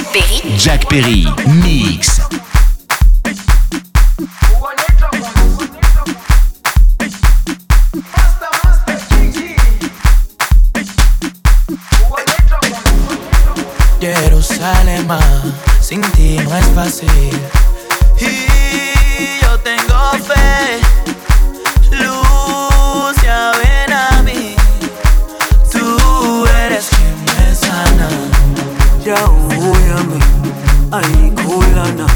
Jack 0.00 0.12
Perry. 0.14 0.56
Jack 0.56 0.88
Perry, 0.88 1.26
mix. 1.62 2.20
Jerusalén, 14.00 15.06
sin 15.82 16.00
ti 16.12 16.38
no 16.38 16.56
es 16.56 16.66
fácil. 16.74 17.10
Ay, 30.92 31.04
ayikholana 31.04 32.06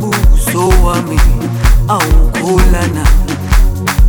buso 0.00 0.68
wami 0.84 1.18
awukholana 1.88 3.04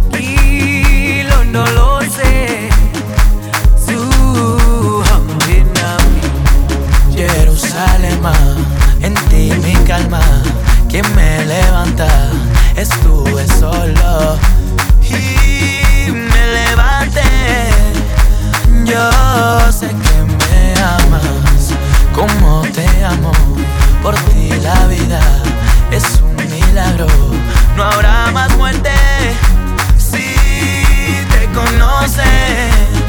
ngilondoloze 0.09 2.33
zuhambe 3.85 5.57
nami. 5.75 6.21
Jerusalema 7.15 8.33
en 9.01 9.13
ti 9.29 9.43
mi 9.63 9.73
calma 9.87 10.21
quien 10.89 11.05
me 11.15 11.45
levanta 11.45 12.09
estuve 12.75 13.47
solo. 13.47 14.37
Y 14.99 16.11
me 16.11 16.47
levanté 16.57 17.29
yo 18.83 19.09
sé 19.71 19.87
que 19.87 20.15
me 20.39 20.73
amas 20.81 21.71
como 22.13 22.61
te 22.73 22.85
amo. 23.05 23.31
Por 24.03 24.15
ti 24.15 24.49
la 24.61 24.85
vida 24.87 25.21
es 25.89 26.03
un 26.21 26.35
milagro. 26.35 27.07
No 27.77 27.83
habrá 27.83 28.31
más 28.33 28.53
muerte 28.57 28.91
si 29.97 30.35
te 31.31 31.47
conoces. 31.53 33.02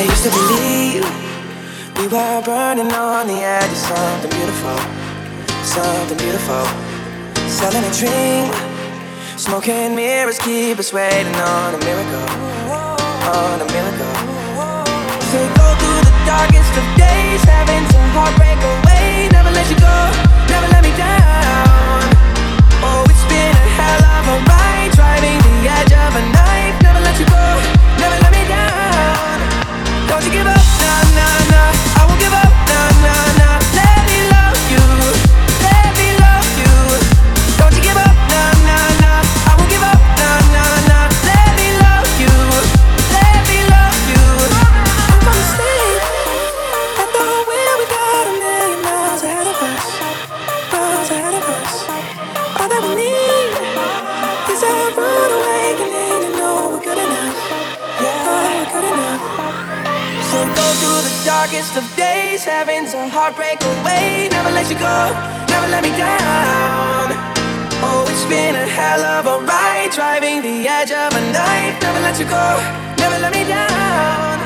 I 0.00 0.04
used 0.04 0.24
to 0.24 0.30
believe 0.32 1.04
we 2.00 2.08
were 2.08 2.40
burning 2.40 2.90
on 2.90 3.26
the 3.28 3.36
edge 3.36 3.68
of 3.68 3.76
something 3.76 4.32
beautiful, 4.32 4.80
something 5.60 6.16
beautiful. 6.16 6.64
Selling 7.44 7.84
a 7.84 7.92
dream, 7.92 8.48
smoking 9.36 9.94
mirrors 9.94 10.38
keep 10.38 10.78
us 10.78 10.90
waiting 10.90 11.36
on 11.36 11.74
a 11.76 11.80
miracle, 11.84 12.28
on 13.28 13.60
a 13.60 13.68
miracle. 13.68 14.14
So 15.28 15.36
go 15.60 15.68
through 15.76 16.00
the 16.08 16.16
darkest 16.24 16.72
of 16.80 16.86
days, 16.96 17.44
having 17.44 17.84
to 17.84 18.00
heartbreak 18.16 18.56
away. 18.56 19.28
Never 19.36 19.52
let 19.52 19.68
you 19.68 19.76
go, 19.76 19.96
never 20.48 20.68
let 20.72 20.80
me 20.80 20.96
down. 20.96 22.00
Oh, 22.80 23.04
it's 23.04 23.26
been 23.28 23.52
a 23.52 23.68
hell 23.76 24.00
of 24.16 24.24
a 24.32 24.36
ride, 24.48 24.96
driving 24.96 25.36
the 25.44 25.68
edge 25.68 25.92
of 25.92 26.16
a 26.16 26.24
knife. 26.32 26.76
Never 26.88 27.04
let 27.04 27.20
you 27.20 27.28
go, 27.28 27.44
never 28.00 28.16
let 28.16 28.32
me 28.32 28.48
down. 28.48 29.39
Don't 30.10 30.24
you 30.24 30.32
give 30.32 30.44
up, 30.44 30.56
nah, 30.56 31.02
nah, 31.14 31.50
nah. 31.52 31.70
I 31.94 32.04
won't 32.08 32.18
give 32.18 32.32
up, 32.32 32.50
nah, 32.66 32.90
nah, 33.06 33.74
nah. 33.76 33.89
Darkest 61.24 61.76
of 61.76 61.84
days, 61.96 62.44
having 62.44 62.86
to 62.86 63.08
heartbreak 63.08 63.60
away. 63.62 64.28
Never 64.30 64.50
let 64.50 64.70
you 64.70 64.78
go, 64.78 65.12
never 65.48 65.68
let 65.68 65.82
me 65.82 65.90
down. 65.96 67.12
Oh, 67.82 68.04
it's 68.08 68.24
been 68.24 68.54
a 68.54 68.66
hell 68.66 69.00
of 69.00 69.26
a 69.26 69.44
ride, 69.44 69.90
driving 69.92 70.42
the 70.42 70.68
edge 70.68 70.92
of 70.92 71.12
a 71.12 71.22
knife. 71.32 71.76
Never 71.82 72.00
let 72.00 72.18
you 72.18 72.26
go, 72.26 72.60
never 72.98 73.18
let 73.20 73.32
me 73.34 73.44
down. 73.44 74.38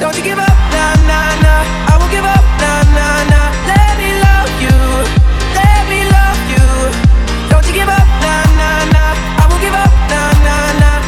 Don't 0.00 0.16
you 0.16 0.24
give 0.24 0.38
up, 0.38 0.56
nah, 0.74 0.94
nah, 1.08 1.42
nah. 1.44 1.62
I 1.88 1.96
won't 1.98 2.12
give 2.12 2.24
up, 2.24 2.44
nah, 2.60 2.82
nah, 2.96 3.18
nah. 3.32 3.48
Let 3.70 3.92
me 4.00 4.10
love 4.26 4.52
you, 4.60 4.78
let 5.56 5.82
me 5.88 6.00
love 6.12 6.40
you. 6.52 6.66
Don't 7.48 7.64
you 7.68 7.74
give 7.74 7.88
up, 7.88 8.06
nah, 8.24 8.44
nah, 8.60 8.84
nah. 8.92 9.12
I 9.40 9.44
won't 9.48 9.62
give 9.62 9.76
up, 9.76 9.92
nah, 10.12 10.30
nah, 10.44 10.80
nah. 10.82 11.01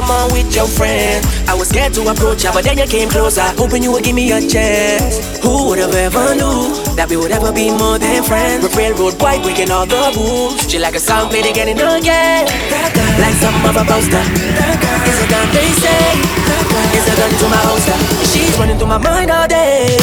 Come 0.00 0.10
on 0.10 0.32
with 0.32 0.54
your 0.54 0.66
friend. 0.66 1.24
I 1.48 1.54
was 1.54 1.68
scared 1.68 1.92
to 1.94 2.02
approach 2.08 2.44
you, 2.44 2.52
but 2.52 2.64
then 2.64 2.78
you 2.78 2.86
came 2.86 3.08
closer, 3.08 3.44
hoping 3.60 3.82
you 3.82 3.92
would 3.92 4.04
give 4.04 4.14
me 4.14 4.32
a 4.32 4.40
chance. 4.40 5.38
Who 5.44 5.68
would 5.68 5.78
have 5.78 5.94
ever 5.94 6.34
knew 6.34 6.72
that 6.96 7.08
we 7.10 7.16
would 7.16 7.30
ever 7.30 7.52
be 7.52 7.70
more 7.70 7.98
than 7.98 8.22
friends? 8.24 8.64
We're 8.64 8.76
railroad 8.76 9.20
white, 9.20 9.42
breaking 9.42 9.70
all 9.70 9.86
the 9.86 10.00
rules. 10.16 10.68
She 10.70 10.78
like 10.78 10.96
a 10.96 11.00
song 11.00 11.28
played 11.28 11.46
again 11.46 11.68
and 11.68 11.80
again, 11.80 12.46
like 13.20 13.36
of 13.68 13.76
a 13.76 13.84
poster. 13.84 14.24
It's 15.08 15.20
a 15.20 15.26
gun 15.28 15.46
they 15.52 15.70
say, 15.84 16.59
it's 16.94 17.06
a 17.06 17.14
gun 17.16 17.30
to 17.30 17.46
my 17.48 17.60
holster. 17.68 17.96
She's 18.26 18.54
running 18.58 18.78
through 18.78 18.90
my 18.90 18.98
mind 18.98 19.30
all 19.30 19.46
day. 19.46 19.96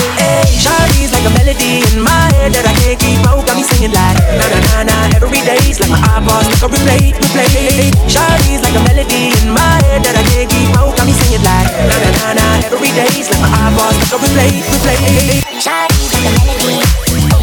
Shawty's 0.48 1.12
like 1.14 1.26
a 1.28 1.32
melody 1.36 1.84
in 1.84 2.04
my 2.04 2.32
head 2.38 2.54
that 2.54 2.66
I 2.68 2.74
can't 2.84 3.00
keep 3.00 3.22
out. 3.28 3.46
Got 3.46 3.56
me 3.58 3.64
singing 3.64 3.94
like 3.94 4.18
na 4.38 4.46
na 4.48 4.60
na 4.68 4.78
na 4.90 4.98
every 5.16 5.42
day's 5.44 5.80
like 5.80 5.92
my 5.92 6.00
eyeballs 6.00 6.48
like 6.48 6.64
a 6.64 6.70
replay, 6.72 7.14
replay. 7.36 7.92
Shawty's 8.08 8.62
like 8.64 8.76
a 8.76 8.82
melody 8.84 9.32
in 9.44 9.50
my 9.52 9.80
head 9.88 10.04
that 10.04 10.16
I 10.16 10.24
can't 10.32 10.50
keep 10.50 10.72
out. 10.78 10.96
Got 10.98 11.06
me 11.08 11.14
singing 11.14 11.44
like 11.44 11.70
na 11.88 11.96
na 12.04 12.10
na 12.18 12.28
na 12.40 12.48
every 12.68 12.92
day's 12.96 13.28
like 13.32 13.42
my 13.44 13.50
eyeballs 13.52 13.96
like 14.02 14.14
a 14.14 14.18
replay, 14.24 14.52
replay. 14.84 15.44
Shawty's 15.60 16.12
like 16.14 16.26
a 16.28 16.32
melody. 16.36 16.82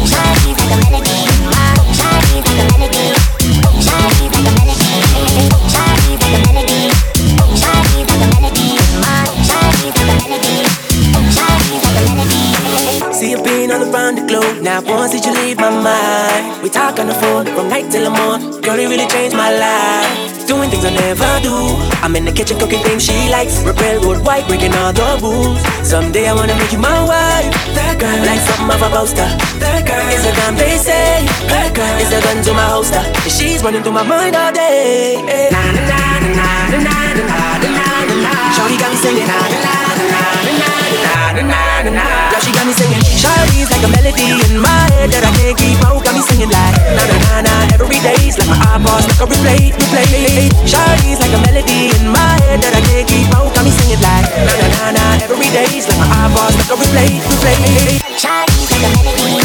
Shawty's 0.05 0.57
like 0.59 0.73
a 0.73 0.77
melody. 0.83 1.17
Shawty's 1.93 2.43
like 2.45 2.59
a 2.61 2.77
melody. 2.77 3.14
the 14.15 14.25
globe. 14.25 14.61
Now 14.61 14.81
once 14.81 15.11
did 15.11 15.25
you 15.25 15.33
leave 15.33 15.57
my 15.57 15.69
mind? 15.69 16.63
We 16.63 16.69
talk 16.69 16.99
on 16.99 17.07
the 17.07 17.13
phone 17.15 17.45
from 17.45 17.69
night 17.69 17.91
till 17.91 18.03
the 18.03 18.13
morning. 18.13 18.61
Girl, 18.61 18.77
you 18.79 18.89
really 18.89 19.07
changed 19.07 19.35
my 19.35 19.51
life. 19.51 20.47
Doing 20.47 20.69
things 20.69 20.85
I 20.85 20.91
never 20.93 21.31
do. 21.41 21.55
I'm 22.05 22.15
in 22.15 22.25
the 22.25 22.31
kitchen 22.31 22.57
cooking 22.59 22.81
things 22.83 23.03
she 23.03 23.29
likes. 23.29 23.61
Rebel 23.63 24.01
road 24.05 24.25
white, 24.25 24.47
breaking 24.47 24.73
all 24.75 24.93
the 24.93 25.17
rules. 25.21 25.59
Someday 25.87 26.27
I 26.29 26.33
wanna 26.33 26.55
make 26.55 26.71
you 26.71 26.77
my 26.79 27.01
wife. 27.03 27.49
That 27.73 27.97
girl 27.99 28.19
like 28.29 28.41
something 28.45 28.69
of 28.69 28.81
a 28.81 28.89
poster. 28.93 29.27
That 29.59 29.81
girl 29.89 30.05
is 30.13 30.23
a 30.25 30.33
gun 30.37 30.53
they 30.55 30.77
say. 30.77 31.25
That 31.49 31.73
girl 31.73 31.97
is 31.97 32.11
a 32.13 32.21
gun 32.21 32.43
to 32.45 32.53
my 32.53 32.67
holster. 32.69 33.01
And 33.01 33.31
she's 33.31 33.63
running 33.63 33.81
through 33.83 33.97
my 33.97 34.03
mind 34.05 34.35
all 34.35 34.51
day. 34.53 35.17
Hey. 35.25 35.49
Na 35.51 35.61
na 35.73 35.81
na 35.81 36.01
na 36.29 36.49
na 36.69 36.77
na 36.77 36.97
na 37.17 37.87
na 38.05 38.15
na. 38.21 38.33
Shawty 38.53 38.77
got 38.77 38.89
me 38.93 38.97
singing 39.01 39.27
na 39.27 39.37
na 39.49 39.59
na 39.59 40.05
na. 40.13 40.34
Now 41.43 42.39
she 42.39 42.51
got 42.55 42.63
me 42.63 42.71
singing 42.71 43.03
Shawty's 43.03 43.67
like 43.67 43.83
a 43.83 43.91
melody 43.91 44.31
in 44.47 44.55
my 44.55 44.87
head 44.95 45.11
that 45.11 45.27
I 45.27 45.31
can't 45.35 45.57
keep 45.59 45.83
out. 45.83 45.99
Got 45.99 46.15
me 46.15 46.23
singing 46.23 46.47
like 46.47 46.79
na 46.95 47.03
na 47.11 47.43
na 47.43 47.43
na. 47.43 47.55
it's 48.23 48.39
like 48.39 48.47
my 48.47 48.55
eyeballs 48.63 49.03
like 49.03 49.19
a 49.19 49.27
replay, 49.27 49.67
replay. 49.75 50.47
Shawty's 50.63 51.19
like 51.19 51.35
a 51.35 51.39
melody 51.43 51.91
in 51.91 52.07
my 52.07 52.39
head 52.47 52.63
that 52.63 52.71
I 52.71 52.79
can't 52.87 53.03
keep 53.03 53.27
out. 53.35 53.51
Got 53.51 53.67
me 53.67 53.71
singing 53.75 53.99
like 53.99 54.31
na 54.47 54.53
na 54.63 54.67
na 54.79 54.85
na. 54.95 55.05
it's 55.75 55.91
like 55.91 55.99
my 55.99 56.07
eyeballs 56.07 56.55
like 56.55 56.71
a 56.71 56.77
replay, 56.79 57.19
replay. 57.19 57.99
Shawty's 58.15 58.71
like 58.71 58.87
a 58.87 58.89
melody. 58.95 59.44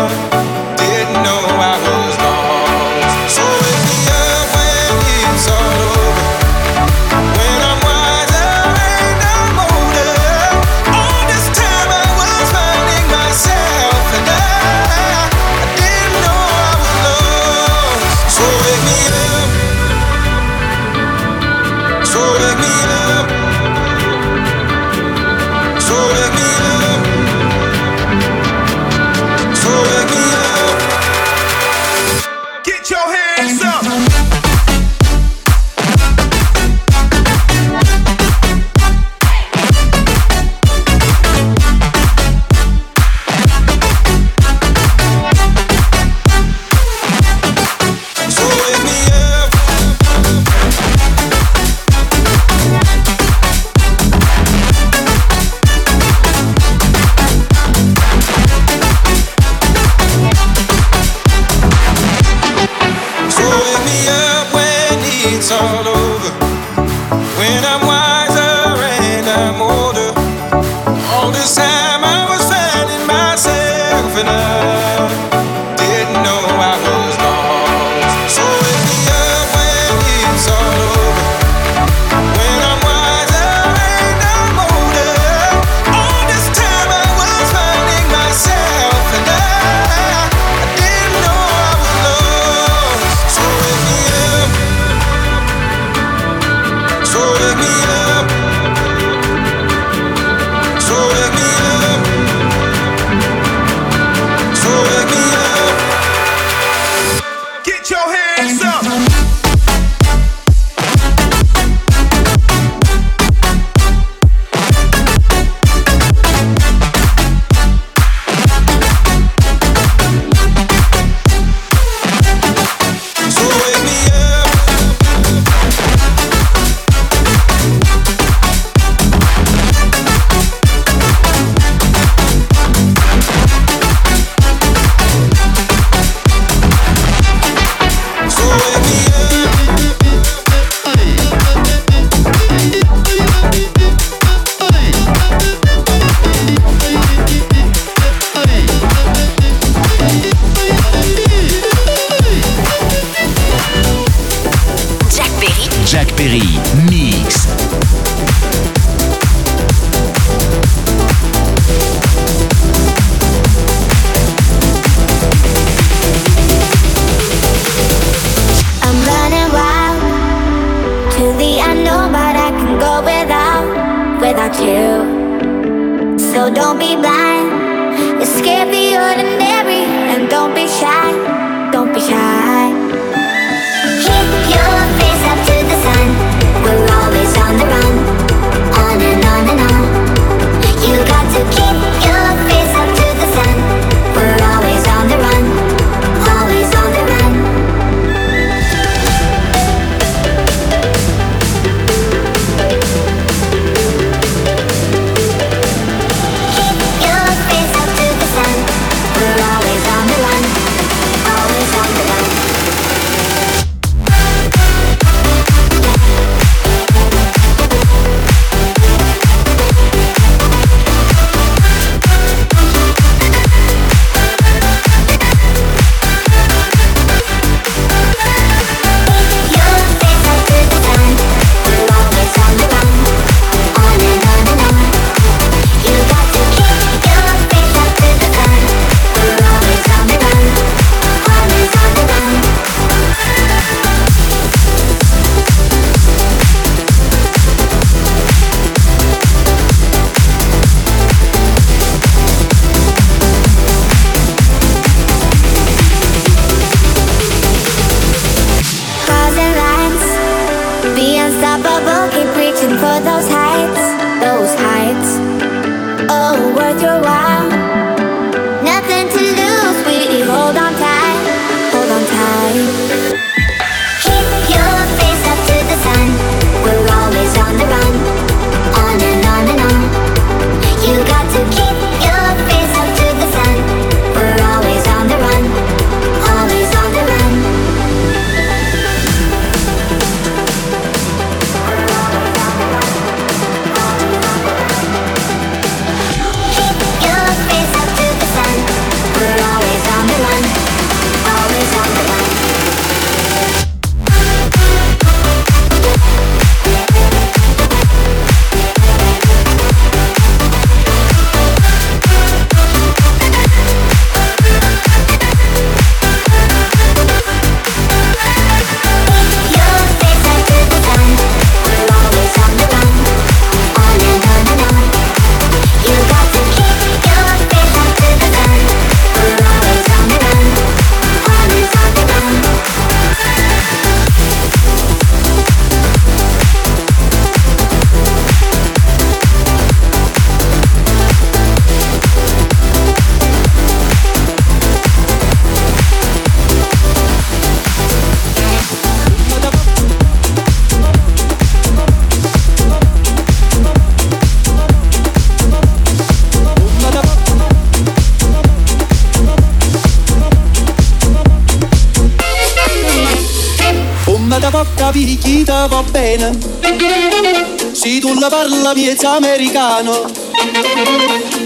la 368.73 369.15
americano. 369.15 370.05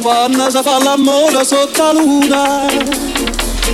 Quando 0.01 0.49
si 0.49 0.61
fa 0.61 0.83
l'amore 0.83 1.43
sotto 1.43 1.83
la 1.83 1.91
luna 1.91 2.65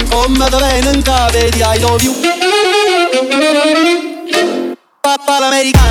come 0.10 0.50
da 0.50 0.58
venga 0.58 1.30
vedi 1.32 1.62
ai 1.62 1.80
dovi 1.80 2.10
pappa 5.02 5.40
l'americano. 5.40 5.91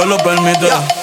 cielo 0.00 0.16
lo 0.16 0.16
permite. 0.18 0.99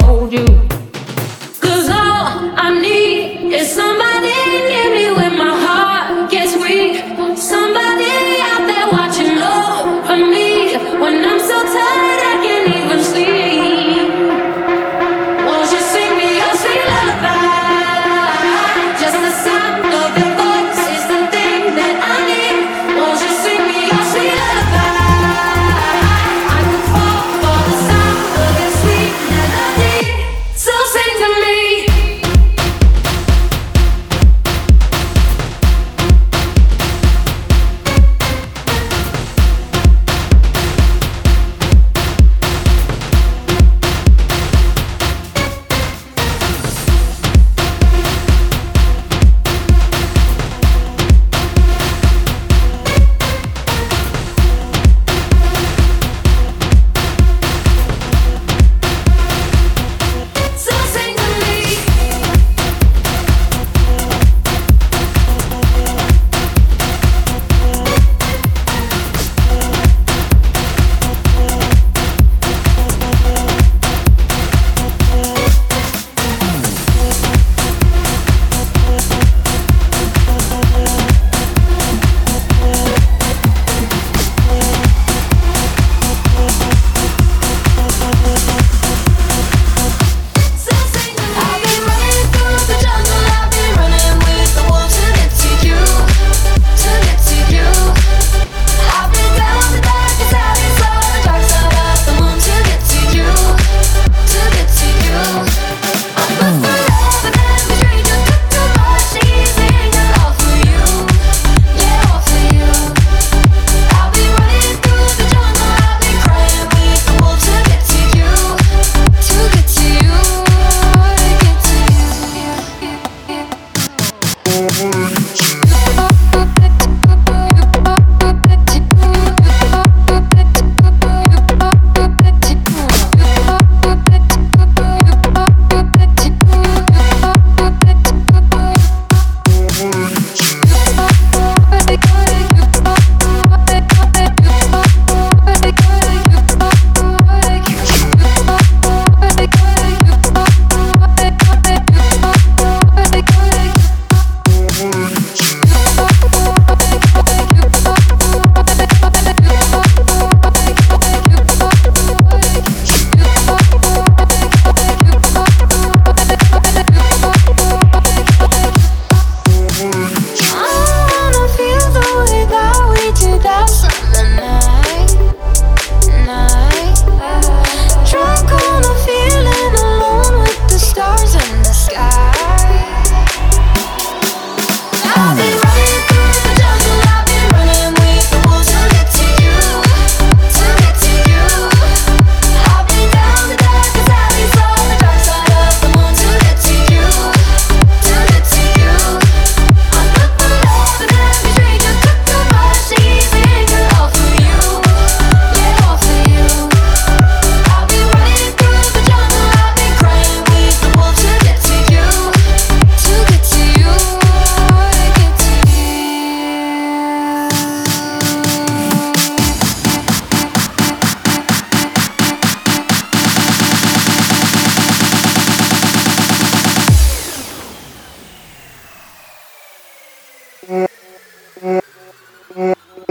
hold 0.00 0.32
you. 0.32 0.71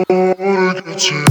모르겠지. 0.10 1.31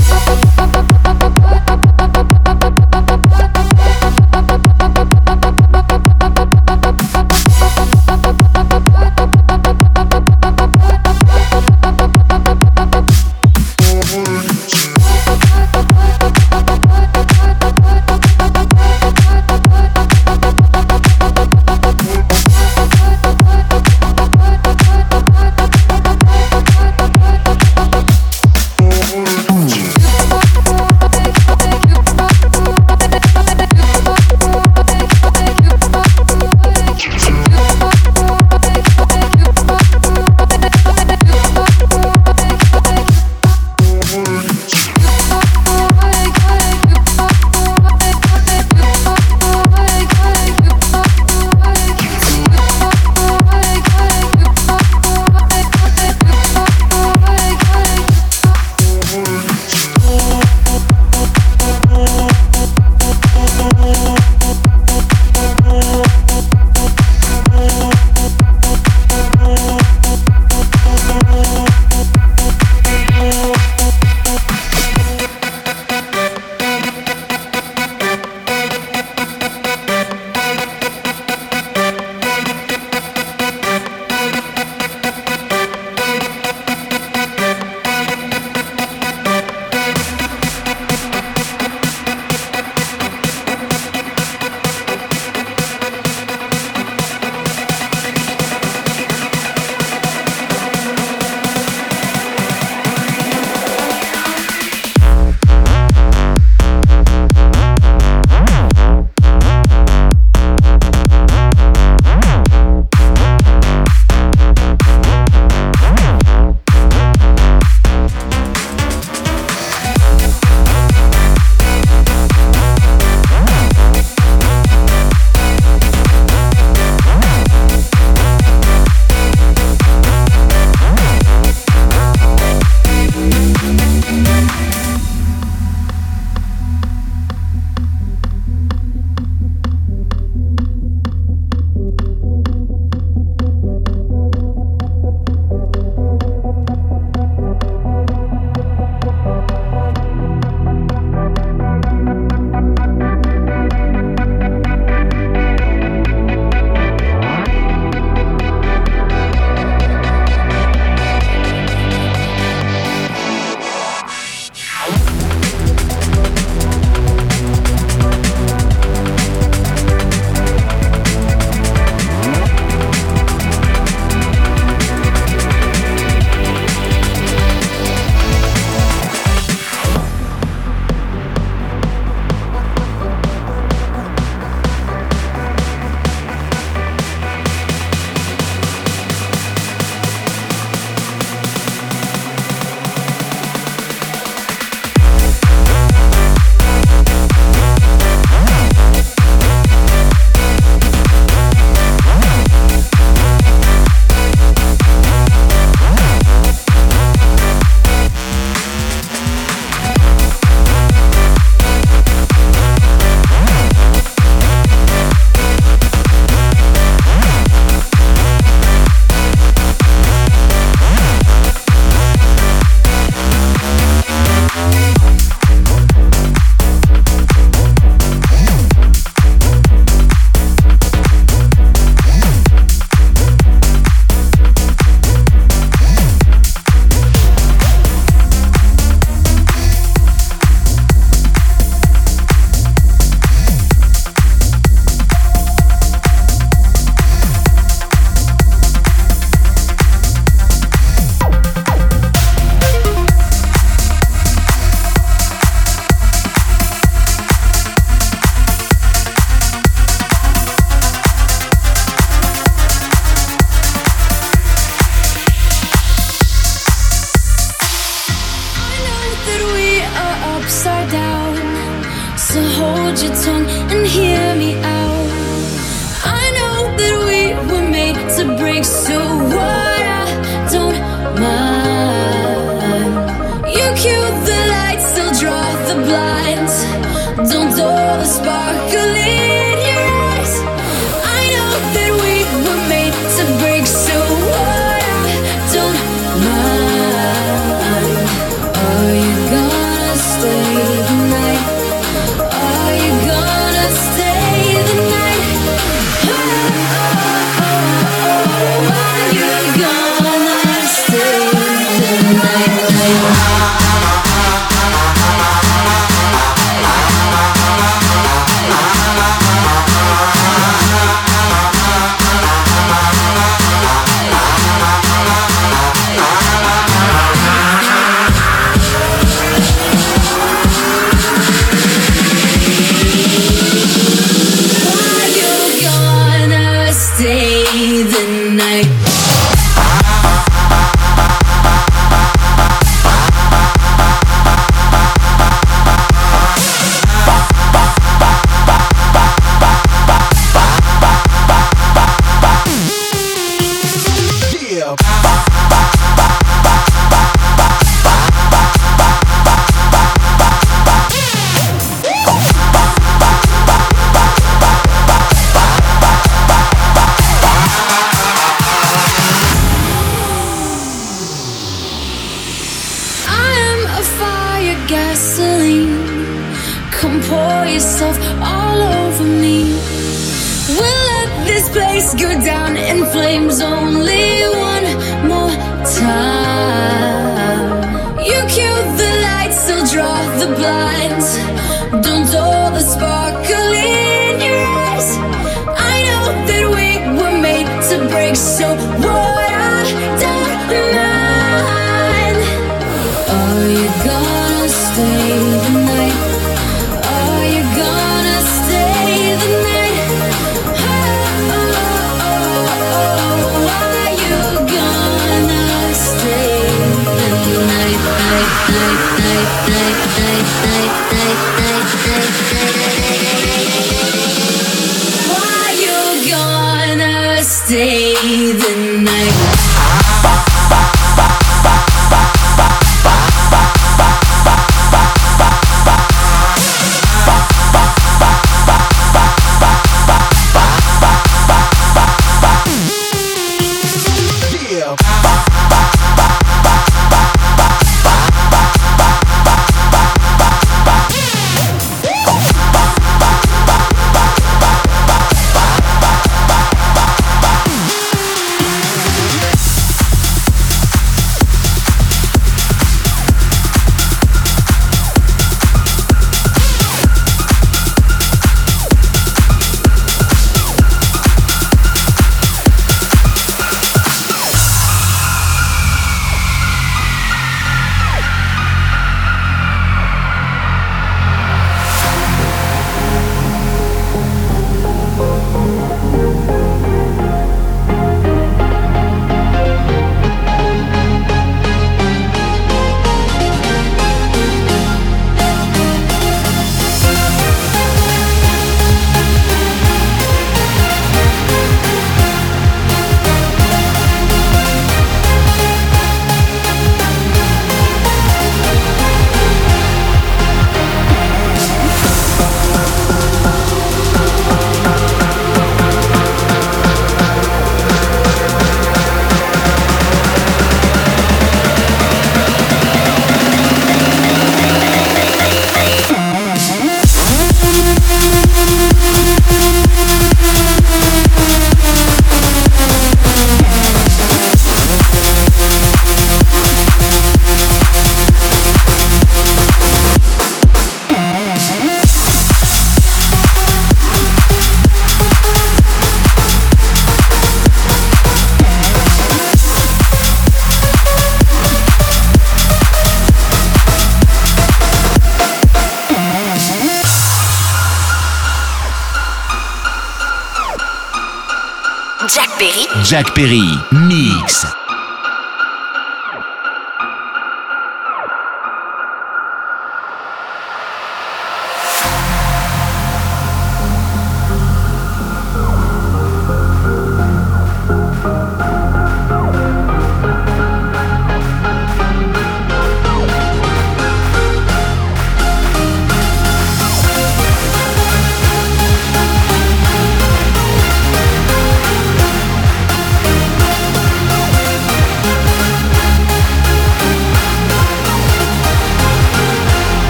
Jacques 562.85 563.13
Perry, 563.15 563.43
Mix. 563.71 564.60